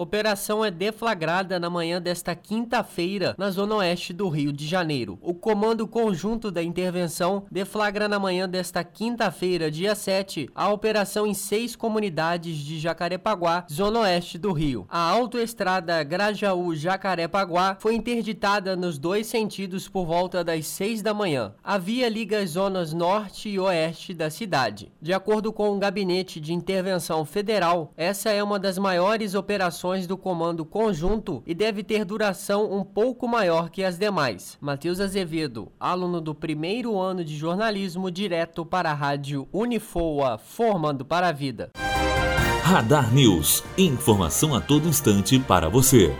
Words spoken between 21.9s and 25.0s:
liga as zonas norte e oeste da cidade.